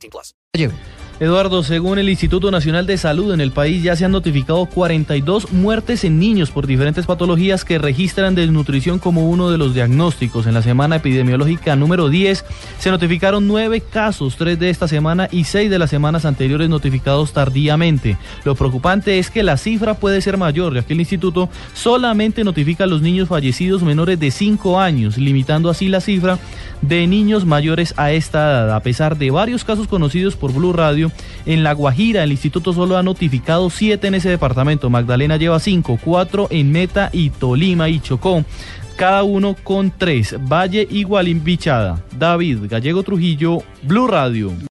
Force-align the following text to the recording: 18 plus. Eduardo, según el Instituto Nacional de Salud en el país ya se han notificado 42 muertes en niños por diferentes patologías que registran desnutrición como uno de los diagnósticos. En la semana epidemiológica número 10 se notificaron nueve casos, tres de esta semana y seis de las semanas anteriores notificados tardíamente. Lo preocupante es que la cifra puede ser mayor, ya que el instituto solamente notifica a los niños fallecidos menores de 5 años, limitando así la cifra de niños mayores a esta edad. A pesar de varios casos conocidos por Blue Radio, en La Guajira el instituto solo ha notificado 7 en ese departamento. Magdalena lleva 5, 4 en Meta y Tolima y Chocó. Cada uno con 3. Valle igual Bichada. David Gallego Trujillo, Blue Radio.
18 0.00 0.10
plus. 0.10 0.34
Eduardo, 1.20 1.62
según 1.62 1.98
el 1.98 2.08
Instituto 2.08 2.50
Nacional 2.50 2.86
de 2.86 2.96
Salud 2.96 3.34
en 3.34 3.42
el 3.42 3.52
país 3.52 3.82
ya 3.82 3.94
se 3.94 4.06
han 4.06 4.12
notificado 4.12 4.64
42 4.64 5.52
muertes 5.52 6.02
en 6.04 6.18
niños 6.18 6.50
por 6.50 6.66
diferentes 6.66 7.04
patologías 7.04 7.62
que 7.62 7.76
registran 7.76 8.34
desnutrición 8.34 8.98
como 8.98 9.28
uno 9.28 9.50
de 9.50 9.58
los 9.58 9.74
diagnósticos. 9.74 10.46
En 10.46 10.54
la 10.54 10.62
semana 10.62 10.96
epidemiológica 10.96 11.76
número 11.76 12.08
10 12.08 12.42
se 12.78 12.90
notificaron 12.90 13.46
nueve 13.46 13.82
casos, 13.82 14.36
tres 14.36 14.58
de 14.58 14.70
esta 14.70 14.88
semana 14.88 15.28
y 15.30 15.44
seis 15.44 15.70
de 15.70 15.78
las 15.78 15.90
semanas 15.90 16.24
anteriores 16.24 16.70
notificados 16.70 17.34
tardíamente. 17.34 18.16
Lo 18.44 18.54
preocupante 18.54 19.18
es 19.18 19.30
que 19.30 19.42
la 19.42 19.58
cifra 19.58 19.92
puede 19.92 20.22
ser 20.22 20.38
mayor, 20.38 20.74
ya 20.74 20.82
que 20.82 20.94
el 20.94 21.00
instituto 21.00 21.50
solamente 21.74 22.44
notifica 22.44 22.84
a 22.84 22.86
los 22.86 23.02
niños 23.02 23.28
fallecidos 23.28 23.82
menores 23.82 24.18
de 24.18 24.30
5 24.30 24.80
años, 24.80 25.18
limitando 25.18 25.68
así 25.68 25.88
la 25.88 26.00
cifra 26.00 26.38
de 26.82 27.06
niños 27.06 27.46
mayores 27.46 27.94
a 27.96 28.12
esta 28.12 28.38
edad. 28.38 28.74
A 28.74 28.80
pesar 28.80 29.16
de 29.16 29.30
varios 29.30 29.64
casos 29.64 29.88
conocidos 29.88 30.36
por 30.36 30.52
Blue 30.52 30.72
Radio, 30.72 31.12
en 31.46 31.62
La 31.62 31.72
Guajira 31.72 32.22
el 32.22 32.32
instituto 32.32 32.72
solo 32.72 32.96
ha 32.96 33.02
notificado 33.02 33.70
7 33.70 34.06
en 34.06 34.14
ese 34.14 34.28
departamento. 34.28 34.90
Magdalena 34.90 35.36
lleva 35.36 35.60
5, 35.60 35.98
4 36.02 36.48
en 36.50 36.72
Meta 36.72 37.10
y 37.12 37.30
Tolima 37.30 37.88
y 37.88 38.00
Chocó. 38.00 38.44
Cada 38.96 39.22
uno 39.22 39.56
con 39.62 39.90
3. 39.96 40.36
Valle 40.46 40.86
igual 40.90 41.34
Bichada. 41.36 42.04
David 42.18 42.58
Gallego 42.68 43.02
Trujillo, 43.02 43.62
Blue 43.82 44.06
Radio. 44.06 44.52